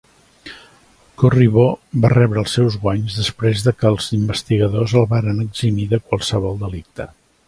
[1.23, 6.01] Corriveau va rebre els seus guanys després de que els investigadors el varen eximir de
[6.07, 7.07] qualsevol delicte.